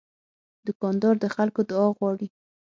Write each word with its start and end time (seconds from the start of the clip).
دوکاندار 0.67 1.15
د 1.19 1.25
خلکو 1.35 1.59
دعا 1.69 1.87
غواړي. 1.97 2.27